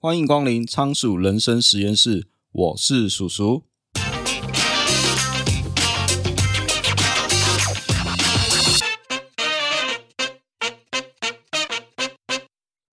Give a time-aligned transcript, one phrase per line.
[0.00, 3.64] 欢迎光临仓鼠人生实验室，我是鼠鼠。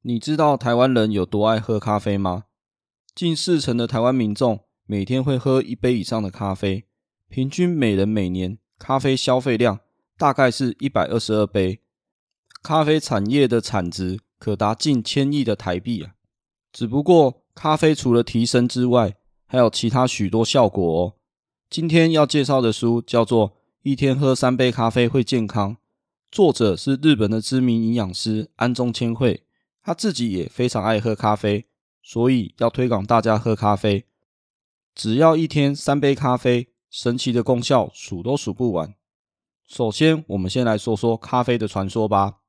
[0.02, 2.46] 你知道台湾人有多爱喝咖啡吗？
[3.14, 6.88] 近四成的台湾民众每天会喝一杯以上的咖啡，
[7.30, 9.80] 平均每人每年咖啡消费量
[10.18, 11.84] 大概是一百二十二杯。
[12.64, 16.15] 咖啡产业的产值可达近千亿的台币啊！
[16.76, 21.14] 只不过，咖啡除了提神之外，还有其他许多效果哦。
[21.70, 23.52] 今天要介绍的书叫做
[23.84, 25.72] 《一天喝三杯咖啡会健康》，
[26.30, 29.46] 作者是日本的知名营养师安宗千惠，
[29.82, 31.66] 他自己也非常爱喝咖啡，
[32.04, 34.04] 所以要推广大家喝咖啡。
[34.94, 38.94] 只要一天三杯咖啡，神奇的功效数都数不完。
[39.66, 42.40] 首先，我们先来说说咖啡的传说吧。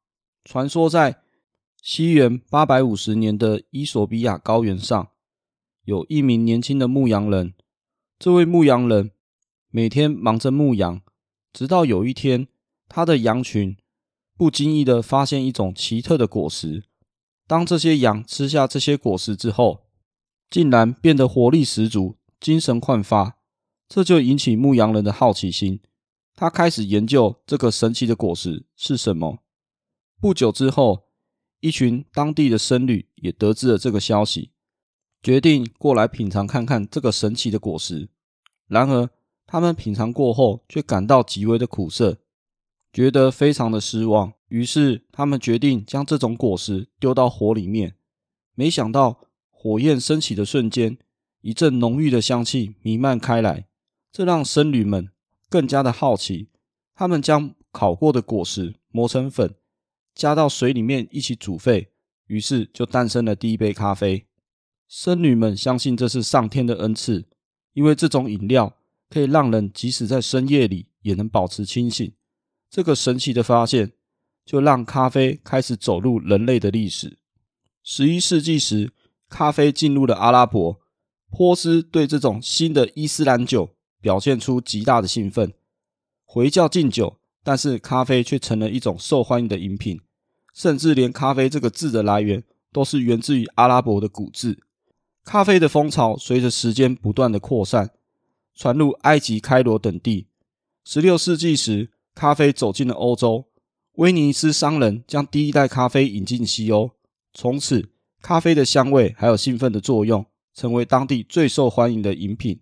[0.42, 1.22] 传说在
[1.88, 5.10] 西元八百五十年的伊索比亚高原上，
[5.84, 7.54] 有一名年轻的牧羊人。
[8.18, 9.12] 这位牧羊人
[9.70, 11.00] 每天忙着牧羊，
[11.52, 12.48] 直到有一天，
[12.88, 13.76] 他的羊群
[14.36, 16.82] 不经意地发现一种奇特的果实。
[17.46, 19.84] 当这些羊吃下这些果实之后，
[20.50, 23.38] 竟然变得活力十足、精神焕发。
[23.88, 25.80] 这就引起牧羊人的好奇心，
[26.34, 29.38] 他开始研究这个神奇的果实是什么。
[30.20, 31.05] 不久之后，
[31.66, 34.52] 一群当地的僧侣也得知了这个消息，
[35.20, 38.08] 决定过来品尝看看这个神奇的果实。
[38.68, 39.10] 然而，
[39.48, 42.18] 他们品尝过后却感到极为的苦涩，
[42.92, 44.34] 觉得非常的失望。
[44.46, 47.96] 于是，他们决定将这种果实丢到火里面。
[48.54, 49.18] 没想到，
[49.50, 50.96] 火焰升起的瞬间，
[51.40, 53.66] 一阵浓郁的香气弥漫开来，
[54.12, 55.08] 这让僧侣们
[55.48, 56.50] 更加的好奇。
[56.94, 59.56] 他们将烤过的果实磨成粉。
[60.16, 61.90] 加到水里面一起煮沸，
[62.26, 64.26] 于是就诞生了第一杯咖啡。
[64.88, 67.26] 僧侣们相信这是上天的恩赐，
[67.74, 68.78] 因为这种饮料
[69.10, 72.10] 可以让人即使在深夜里也能保持清醒。
[72.70, 73.92] 这个神奇的发现，
[74.46, 77.18] 就让咖啡开始走入人类的历史。
[77.82, 78.92] 十一世纪时，
[79.28, 80.80] 咖啡进入了阿拉伯，
[81.30, 85.52] 波斯对这种新的伊斯兰酒表现出极大的兴奋，
[86.24, 90.00] 回教禁酒，但是咖啡却成了一种受欢迎的饮品。
[90.56, 94.58] 甚至连“咖啡”这个字的来源都是源自于阿拉伯的古字。
[95.22, 97.90] 咖啡的风潮随着时间不断的扩散，
[98.54, 100.28] 传入埃及开罗等地。
[100.82, 103.44] 十六世纪时，咖啡走进了欧洲，
[103.96, 106.90] 威尼斯商人将第一代咖啡引进西欧。
[107.34, 107.90] 从此，
[108.22, 110.24] 咖啡的香味还有兴奋的作用，
[110.54, 112.60] 成为当地最受欢迎的饮品。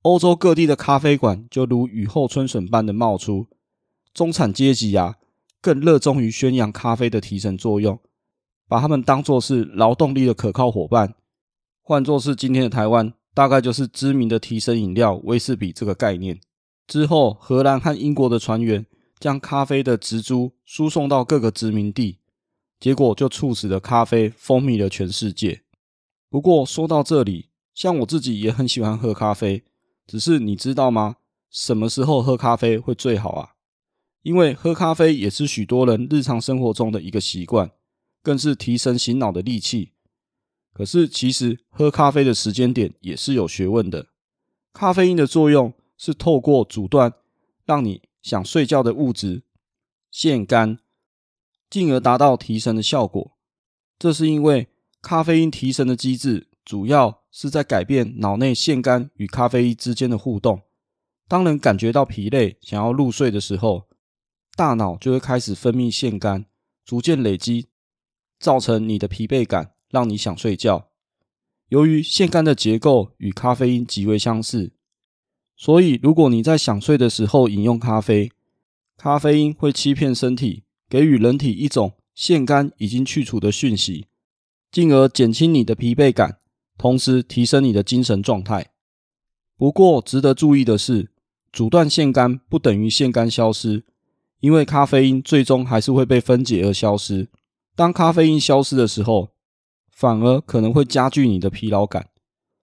[0.00, 3.48] 欧洲各地的咖啡馆就如雨后春笋般的冒出，
[4.14, 5.16] 中产阶级啊。
[5.60, 7.98] 更热衷于宣扬咖啡的提神作用，
[8.68, 11.14] 把他们当作是劳动力的可靠伙伴。
[11.82, 16.38] 换作是今天的台湾，大概就是知名的提神饮料威士比这个概念。
[16.86, 18.86] 之后，荷兰和英国的船员
[19.18, 22.18] 将咖啡的植株输送到各个殖民地，
[22.78, 25.62] 结果就促使了咖啡风靡了全世界。
[26.30, 29.64] 不过说到这里，像我自己也很喜欢喝咖啡，
[30.06, 31.16] 只是你知道吗？
[31.50, 33.50] 什么时候喝咖啡会最好啊？
[34.28, 37.70] 因为喝咖啡也是许多人日常生活中的一个习惯，
[38.22, 39.92] 更是提神醒脑的利器。
[40.74, 44.08] 可是，其实喝咖啡的时间点也是有学问的。
[44.74, 47.14] 咖啡因的作用是透过阻断
[47.64, 49.44] 让你想睡觉的物质
[50.10, 50.76] 腺苷，
[51.70, 53.32] 进而达到提神的效果。
[53.98, 54.68] 这是因为
[55.00, 60.60] 咖啡因提神的机制主要是在改变脑内腺苷与咖啡因之间的互动。
[61.26, 63.87] 当人感觉到疲累，想要入睡的时候，
[64.58, 66.44] 大脑就会开始分泌腺苷，
[66.84, 67.68] 逐渐累积，
[68.40, 70.88] 造成你的疲惫感，让你想睡觉。
[71.68, 74.72] 由于腺苷的结构与咖啡因极为相似，
[75.56, 78.32] 所以如果你在想睡的时候饮用咖啡，
[78.96, 84.08] 咖啡因会欺骗身体，给予人体一种腺苷已经去除的讯息，
[84.72, 86.40] 进而减轻你的疲惫感，
[86.76, 88.72] 同时提升你的精神状态。
[89.56, 91.12] 不过，值得注意的是，
[91.52, 93.84] 阻断腺苷不等于腺苷消失。
[94.40, 97.28] 因为咖啡因最终还是会被分解而消失。
[97.74, 99.30] 当咖啡因消失的时候，
[99.90, 102.08] 反而可能会加剧你的疲劳感。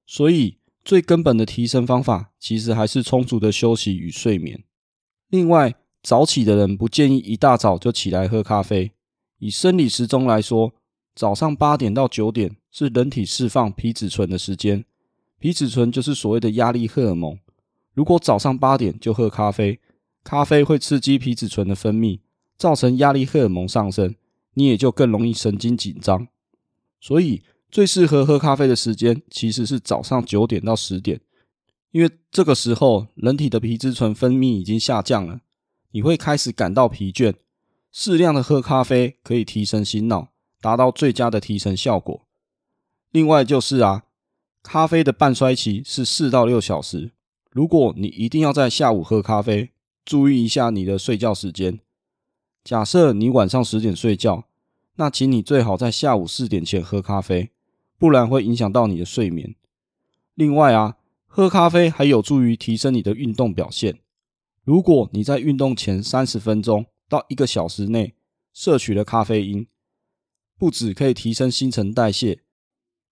[0.05, 4.63] 所以，最根本的提升方法其实还是充足的休息与睡眠。
[5.29, 8.91] 另外，早起的人不建议一大早就起来喝咖啡。
[9.39, 10.73] 以生理时钟来说，
[11.15, 14.85] 早上八点到九点是人体释放皮质醇的时间。
[15.39, 17.37] 皮质醇就是所谓的压力荷尔蒙。
[17.93, 19.79] 如果早上八点就喝咖啡，
[20.25, 22.19] 咖啡会刺激皮质醇的分泌，
[22.57, 24.15] 造成压力荷尔蒙上升，
[24.55, 26.27] 你也就更容易神经紧张。
[26.99, 31.21] 所以最适合喝咖啡的时间其实是早上九点到十点，
[31.91, 35.41] 因为这个时候人体的皮质醇分泌已经下降了，
[35.91, 37.35] 你会开始感到疲倦。
[37.91, 40.29] 适量的喝咖啡可以提神醒脑，
[40.59, 42.25] 达到最佳的提神效果。
[43.11, 44.05] 另外就是啊，
[44.63, 47.11] 咖啡的半衰期是四到六小时，
[47.51, 49.69] 如果你一定要在下午喝咖啡，
[50.05, 51.79] 注意一下你的睡觉时间。
[52.63, 54.45] 假设你晚上十点睡觉，
[54.95, 57.51] 那请你最好在下午四点前喝咖啡，
[57.97, 59.55] 不然会影响到你的睡眠。
[60.35, 63.99] 另外啊，喝咖啡还有助于提升你的运动表现。
[64.63, 68.15] 如果你在运动前三十分钟到一个小时内
[68.53, 69.67] 摄取了咖啡因，
[70.57, 72.39] 不只可以提升新陈代谢，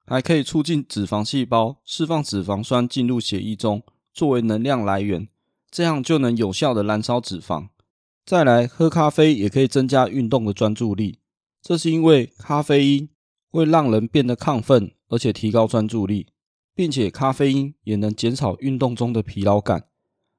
[0.06, 5.28] 还可以促进脂肪细胞释放脂肪酸进入血液中，作为能量来源，
[5.74, 7.70] 这样就能有效的燃烧脂肪。
[8.24, 11.18] 再来，喝咖啡也可以增加运动的专注力，
[11.64, 13.10] 这是因为咖啡因
[13.50, 16.28] 会让人变得亢奋，而且提高专注力，
[16.75, 19.88] 并且咖啡因也能减少运动中的疲劳感。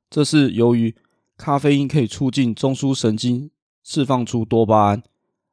[0.09, 0.95] 这是由于
[1.37, 3.51] 咖啡因可以促进中枢神经
[3.83, 5.03] 释放出多巴胺，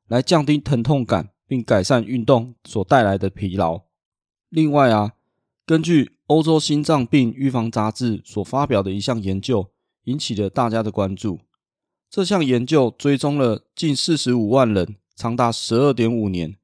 [0.07, 3.81] 来降低疼痛感，并改善运动所带来的疲劳。
[4.49, 5.13] 另外啊，
[5.65, 9.69] 根据欧洲心脏病预防杂志所发表的一项研究，
[10.05, 11.41] 引起了大家的关注。
[12.09, 16.55] 这项研究追踪了近四十五万人，长达十二点五年，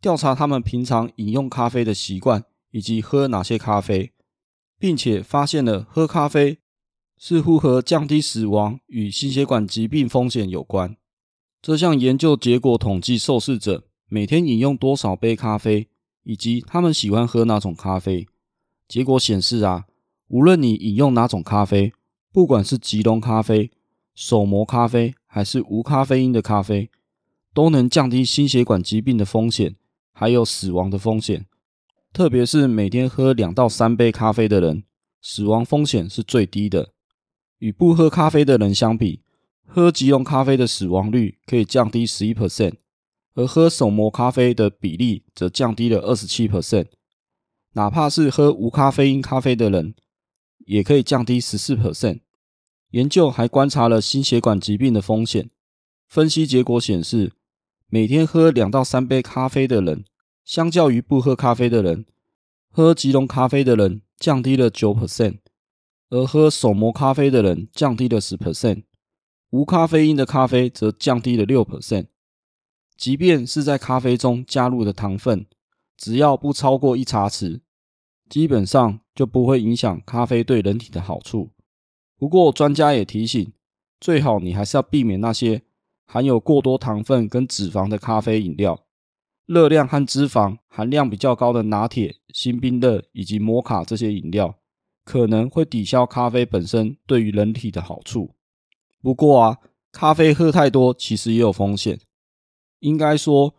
[0.00, 4.12] 调查他们平常饮用咖啡的习惯以及喝哪些咖啡，
[4.78, 6.58] 并且发现了喝咖啡
[7.18, 10.96] 似乎和降低死亡与心血管疾病风险有关。
[11.60, 15.88] 这项研究结果统计受试者每天饮用多少杯咖啡，
[16.22, 18.28] 以及他们喜欢喝哪种咖啡。
[18.90, 19.86] 结果显示啊，
[20.26, 21.92] 无论你饮用哪种咖啡，
[22.32, 23.70] 不管是即溶咖啡，
[24.16, 26.90] 手磨咖啡还是无咖啡因的咖啡，
[27.54, 29.76] 都能降低心血管疾病的风险，
[30.12, 31.46] 还有死亡的风险。
[32.12, 34.82] 特别是每天喝两到三杯咖啡的人，
[35.22, 36.92] 死亡风险是最低的。
[37.58, 39.22] 与不喝咖啡的人相比，
[39.64, 42.72] 喝即溶咖啡的死亡率可以降低十一 percent，
[43.34, 46.86] 而喝手磨咖啡的比例则降低了二十七 percent。
[47.72, 49.94] 哪怕是喝无咖啡因咖啡的人，
[50.66, 52.20] 也可以降低十四 percent。
[52.90, 55.50] 研究还观察了心血管疾病的风险，
[56.08, 57.32] 分析结果显示，
[57.86, 60.04] 每天喝两到三杯咖啡的人，
[60.44, 62.04] 相较于不喝咖啡的人，
[62.68, 65.38] 喝即溶咖啡的人降低了九 percent，
[66.08, 68.82] 而喝手磨咖啡的人降低了十 percent，
[69.50, 72.06] 无咖啡因的咖啡则降低了六 percent。
[72.96, 75.46] 即便是在咖啡中加入的糖分，
[76.00, 77.60] 只要不超过一茶匙，
[78.30, 81.50] 基本上就不会影响咖啡对人体的好处。
[82.16, 83.52] 不过，专家也提醒，
[84.00, 85.60] 最好你还是要避免那些
[86.06, 88.86] 含有过多糖分跟脂肪的咖啡饮料，
[89.44, 94.54] 热量和脂肪含量比较高的拿铁、星冰乐以及摩卡这些饮料，
[95.04, 98.34] 可能会抵消咖啡本身对于人体的好处。
[99.02, 99.58] 不过啊，
[99.92, 102.00] 咖啡喝太多其实也有风险。
[102.78, 103.54] 应该说，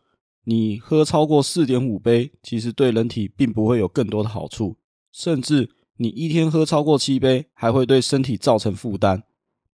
[0.45, 4.77] 你喝超过四点五杯，其实对人体并不会有更多的好处，
[5.11, 5.69] 甚至。
[5.97, 9.21] 你一天喝超过七杯，还会对身体造成负担，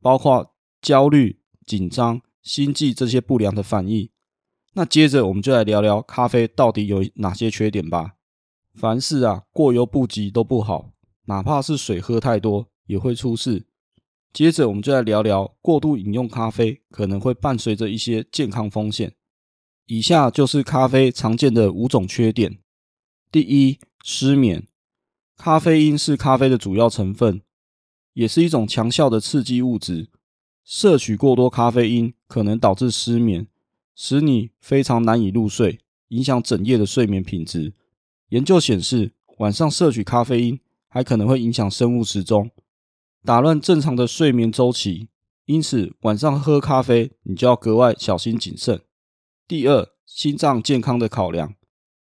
[0.02, 4.10] 包括焦虑、紧张、心悸这些不良的反应。
[4.74, 8.16] 那接着我们就来聊聊咖啡到底有哪些缺点吧。
[8.76, 10.92] 凡事啊，过犹不及都不好，
[11.28, 13.66] 哪怕是水喝太多也会出事。
[14.34, 19.14] 接着我们就来聊聊过度饮用咖啡可能会伴随着一些健康风险。
[19.90, 22.60] 以下就是咖啡常见的五种缺点。
[23.32, 24.68] 第一，失眠。
[25.38, 27.42] 咖啡因是咖啡的主要成分，
[28.12, 30.10] 也是一种强效的刺激物质。
[30.66, 33.48] 摄取过多咖啡因可能导致失眠，
[33.96, 35.80] 使你非常难以入睡，
[36.10, 37.74] 影响整夜的睡眠品质。
[38.28, 42.52] 研究显示，晚上摄取咖啡因还可能会影响生物时钟，
[43.24, 45.08] 打乱正常的睡眠周期。
[45.46, 48.82] 因此，晚上喝咖啡你就要格外小心谨慎。
[49.50, 51.54] 第二，心脏健康的考量。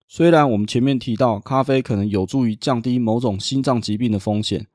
[0.09, 4.67] 虽然我们前面提到咖啡可能有助于降低某种心脏疾病的风险，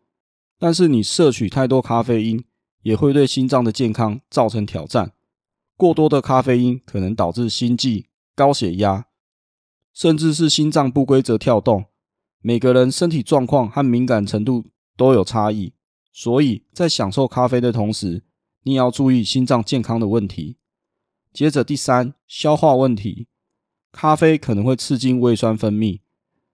[0.58, 2.46] 但是你摄取太多咖啡因
[2.84, 5.12] 也会对心脏的健康造成挑战。
[5.76, 9.08] 过多的咖啡因可能导致心悸、高血压，
[9.94, 11.84] 甚至是心脏不规则跳动。
[12.40, 15.74] 每个人身体状况和敏感程度都有差异，
[16.14, 18.24] 所以在享受咖啡的同时，
[18.62, 20.56] 你也要注意心脏健康的问题。
[21.34, 23.28] 接着第三，消化问题。
[23.92, 26.02] 咖啡可能会刺激胃酸分泌，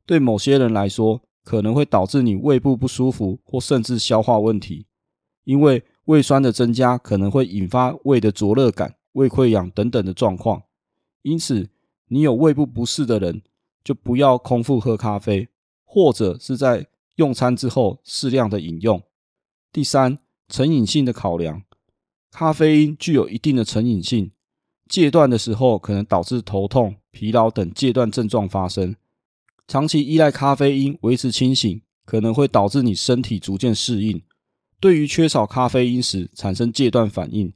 [0.05, 4.87] 对某些人来说，可能会导致你胃部不舒服或甚至消化问题。
[5.43, 10.63] 因为胃酸的增加可能会引发胃的灼热感、胃溃疡等等的状况。
[11.23, 11.69] 因此，
[12.07, 13.41] 你有胃部不适的人，
[13.83, 15.49] 就不要空腹喝咖啡，
[15.83, 19.01] 或者是在用餐之后适量的饮用。
[19.73, 21.63] 第三，成瘾性的考量，
[22.31, 24.31] 咖啡因具有一定的成瘾性，
[24.89, 28.95] 戒断的时候可能导致头痛、疲劳等戒断症状发生。
[29.67, 34.23] 长期依赖咖啡因维持清醒，可能会导致你身体逐渐适应，
[34.79, 37.53] 对于缺少咖啡因时产生戒断反应。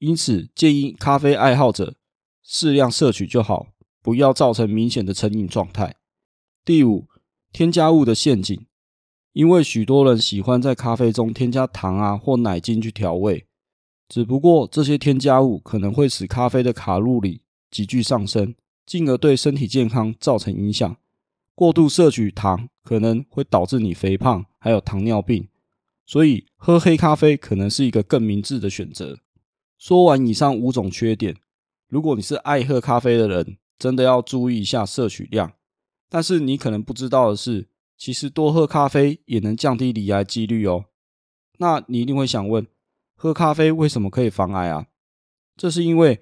[0.00, 1.94] 因此，建议咖啡爱好者
[2.42, 3.68] 适量摄取就好，
[4.02, 5.94] 不要造成明显的成瘾状态。
[6.64, 7.06] 第五，
[7.52, 8.66] 添加物的陷阱，
[9.32, 13.46] 因为许多人喜欢在咖啡中添加糖啊或奶精去调味，
[14.12, 17.40] 只不过这些添加物可能会使咖啡的卡路里
[17.70, 18.54] 急剧上升，
[18.84, 20.94] 进而对身体健康造成影响。
[21.54, 25.48] 过度摄取糖可能会导致你肥胖，还有糖尿病，
[26.04, 29.18] 所以喝黑咖啡可能是一个更明智的选择。
[29.78, 31.34] 说完以上五种缺点，
[31.88, 35.54] 如果你是爱喝咖啡的人，真的要注意一下摄取量。
[36.10, 37.66] 但是你可能不知道的是，
[37.96, 40.84] 其实多喝咖啡也能降低罹癌几率哦。
[41.56, 42.66] 那你一定会想问，
[43.22, 44.88] 喝咖啡为什么可以防癌啊？
[45.56, 46.20] 这是因为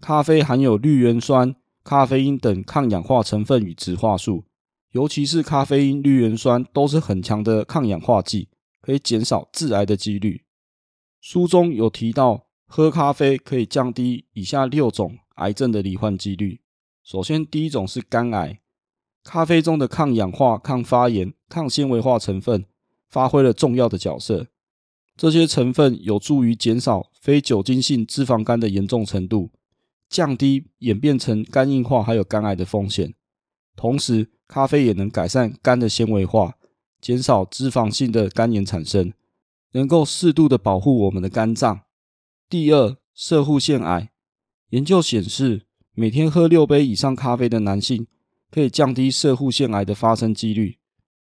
[0.00, 4.46] 咖啡含有绿原酸、咖啡因等抗氧化成分与植化素，
[4.92, 8.48] 尤其是咖啡因、绿原酸都是很强的抗氧化剂，
[8.80, 10.44] 可以减少致癌的几率。
[11.20, 12.46] 书中有提到。
[12.66, 16.62] 喝咖啡可以降低以下六种癌症的罹患几率。
[17.04, 18.60] 首先，第一种是肝癌。
[19.22, 22.64] 咖啡中的抗氧化、抗发炎、抗纤维化成分
[23.10, 24.46] 发挥了重要的角色。
[25.22, 29.52] 这些成分有助于减少非酒精性脂肪肝的严重程度，
[30.08, 33.14] 降低演变成肝硬化还有肝癌的风险。
[33.76, 36.56] 同时，咖啡也能改善肝的纤维化，
[37.00, 39.12] 减少脂肪性的肝炎产生，
[39.74, 41.82] 能够适度的保护我们的肝脏。
[42.48, 44.10] 第二，射护腺癌
[44.70, 48.08] 研究显示，每天喝六杯以上咖啡的男性，
[48.50, 50.78] 可以降低射护腺癌的发生几率。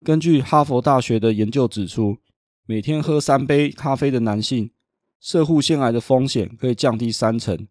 [0.06, 2.20] 根据哈佛大学的研究指出，
[2.66, 4.72] 每天喝三杯咖啡的男性，
[5.20, 7.68] 摄护腺癌的风险可以降低三成；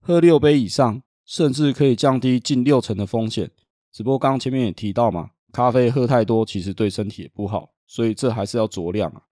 [0.00, 3.50] 喝六杯以上，甚至可以降低近六成的风险。
[3.92, 9.22] 只不过刚刚前面也提到嘛，咖啡喝太多其实对身体也不好，所以这还是要酌量啊。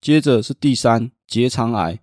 [0.00, 2.00] 接着是第三，结肠癌。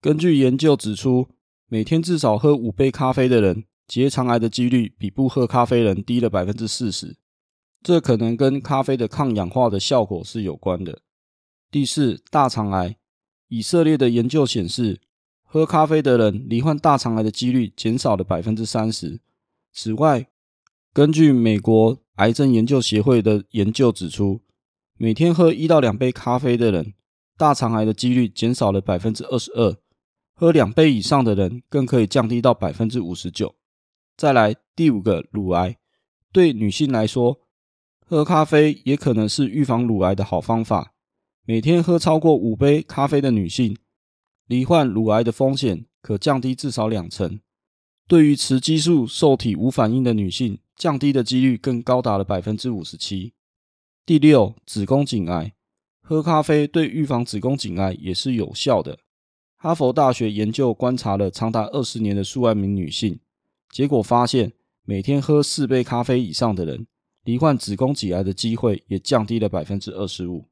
[0.00, 1.28] 根据研究指出，
[1.68, 7.18] 每天至少喝五杯咖啡的人，结肠癌的几率比不喝咖啡人低了百分之四十。
[7.82, 11.02] 这可能跟咖啡的抗氧化的效果是有关的。
[11.74, 12.94] 第四，大肠癌。
[13.48, 15.00] 以色列的研究显示，
[15.42, 19.20] 喝咖啡的人罹患大肠癌的几率减少了百分之三十。
[19.72, 20.28] 此外，
[20.92, 24.40] 根据美国癌症研究协会的研究指出，
[24.96, 26.94] 每天喝一到两杯咖啡的人，
[27.36, 29.76] 大肠癌的几率减少了百分之二十二。
[30.36, 33.56] 喝两杯以上的人更可以降低到百分之五十九。
[34.16, 35.76] 再来第五个，乳癌。
[36.30, 37.40] 对女性来说，
[38.06, 40.93] 喝咖啡也可能是预防乳癌的好方法。
[41.46, 43.76] 每天喝超过五杯咖啡的女性，
[44.46, 47.38] 罹患乳癌的风险可降低至少两成。
[48.08, 53.34] 对于雌激素受体无反应的女性，降低的几率更高达了百分之五十七。
[54.06, 55.52] 第六，子宫颈癌。
[56.00, 59.00] 喝咖啡对预防子宫颈癌也是有效的。
[59.56, 63.20] 哈佛大学研究观察了长达二十年的数万名女性，
[63.70, 66.86] 结果发现，每天喝四杯咖啡以上的人，
[67.24, 70.46] 罹患子宫颈癌的机会也降低了百分之二十五。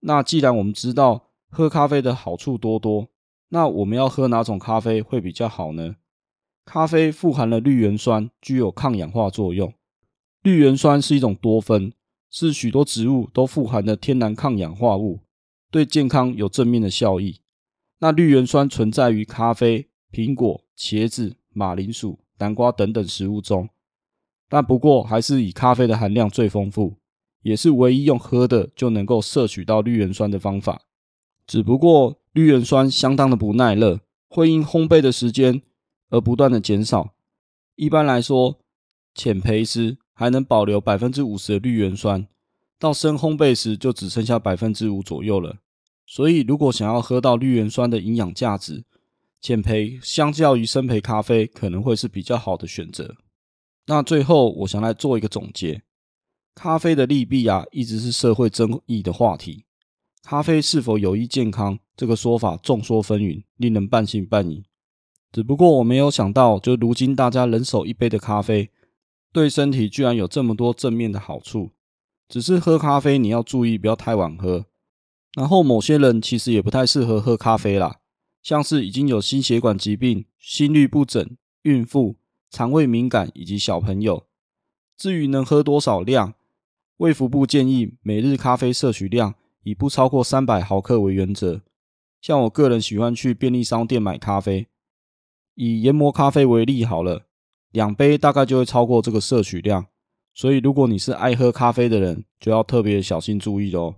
[0.00, 3.08] 那既然我们知道喝咖啡的好处多多，
[3.48, 5.96] 那我们要喝哪种咖啡会比较好呢？
[6.64, 9.72] 咖啡富含了绿原酸，具有抗氧化作用。
[10.42, 11.92] 绿原酸是一种多酚，
[12.30, 15.20] 是许多植物都富含的天然抗氧化物，
[15.70, 17.40] 对健康有正面的效益。
[17.98, 23.68] 那绿原酸存在于咖啡、苹果、茄子、马铃薯、南瓜等等食物中，
[24.48, 26.96] 但不过还是以咖啡的含量最丰富，
[27.42, 30.82] 也是唯一用喝的就能够摄取到绿原酸的方法。
[31.46, 35.62] 只不过绿原酸相当的不耐热，会因烘焙的时间
[36.10, 37.14] 而不断的减少。
[37.76, 38.60] 一般来说，
[39.14, 42.28] 浅焙时还能保留百分之五十的绿原酸，
[42.78, 45.56] 到深烘焙时就只剩下百分之五左右了。
[46.06, 48.84] 所以，如果想要喝到绿原酸的营养价值，
[49.40, 53.16] 浅焙相较于深焙咖啡可能会是比较好的选择。
[53.86, 55.82] 那最后，我想来做一个总结：
[56.54, 59.64] 咖啡的利弊啊，一直是社会争议的话题。
[60.22, 64.64] 咖啡是否有益健康，这个说法众说纷纭，令人半信半疑。
[65.32, 68.70] 只不过我没有想到，就如今大家人手一杯的咖啡，
[69.32, 71.70] 对身体居然有这么多正面的好处。
[72.28, 74.66] 只是喝咖啡，你要注意不要太晚喝。
[75.34, 78.00] 然后某些人其实也不太适合喝咖啡啦，
[78.42, 82.16] 像是已经有心血管疾病、心律不整、孕妇、
[82.50, 84.26] 肠胃敏感以及小朋友，
[84.96, 86.34] 至于能喝多少量，
[87.00, 91.62] 卫福部建议每日咖啡摄取量以不超过三百毫克为原则。
[92.20, 94.66] 像我个人喜欢去便利商店买咖啡，
[95.54, 97.24] 以研磨咖啡为例好了，
[97.72, 99.86] 两杯大概就会超过这个摄取量。
[100.34, 103.94] 所以如果你是爱喝咖啡的人，就要特别小心注意喽。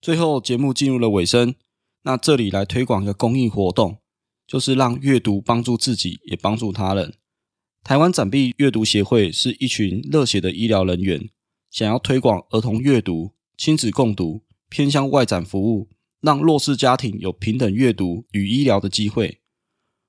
[0.00, 1.56] 最后节目进入了尾声，
[2.02, 3.98] 那这里来推广一个公益活动，
[4.46, 7.14] 就是让阅读帮助自己，也帮助他人。
[7.82, 11.28] 台湾展臂阅读协会是一群热血的医疗人员，
[11.70, 15.88] 想要推广儿童阅读、亲子共读、偏向外展服务，
[16.20, 19.40] 让弱势家庭有平等阅读与医疗的机会。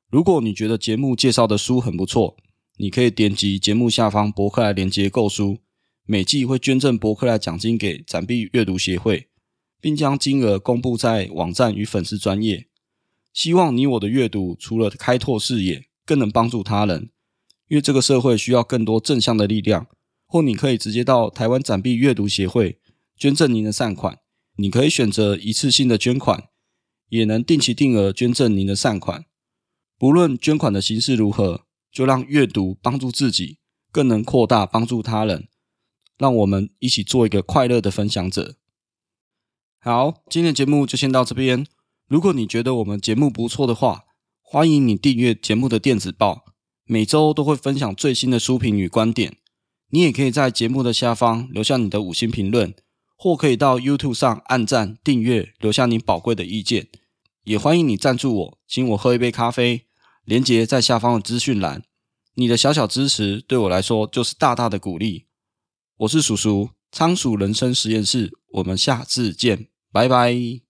[0.09, 2.37] 如果你觉得节目介绍的书很不错，
[2.77, 5.59] 你可以点击节目下方博客来连接购书，
[6.05, 9.27] 每季会捐赠博客来奖金给展臂阅读协会。
[9.81, 12.67] 并将金额公布在网站与粉丝专业。
[13.33, 17.11] 希望你我的阅读除了开拓视野，更能帮助他人。
[17.67, 19.87] 因为这个社会需要更多正向的力量。
[20.31, 22.79] 或你可以直接到台湾展币阅读协会
[23.17, 24.19] 捐赠您的善款。
[24.57, 26.50] 你可以选择一次性的捐款，
[27.07, 29.25] 也能定期定额捐赠您的善款。
[29.98, 33.57] 不论捐款的形式如何，就让阅读帮助自己，
[33.91, 35.48] 更能扩大帮助他人。
[36.17, 38.57] 让我们一起做一个快乐的分享者。
[39.79, 41.65] 好，今天的节目就先到这边。
[42.07, 44.03] 如果你觉得我们节目不错的话，
[44.41, 46.43] 欢迎你订阅节目的电子报，
[46.83, 49.38] 每周都会分享最新的书评与观点。
[49.89, 52.74] 你也可以在节目的下方留下你的五星评论，
[53.15, 56.88] 或可以到 YouTube 上按赞、订阅，留下你宝贵的意见。
[57.43, 59.86] 也欢迎你赞助我，请我喝一杯咖啡，
[60.24, 61.84] 连接在下方的资讯栏。
[62.36, 65.25] 你的小小支持对我来说就是大大的鼓励。
[65.98, 68.31] 我是叔叔，仓鼠人生实验室。
[68.53, 70.68] 我们下次见，拜拜。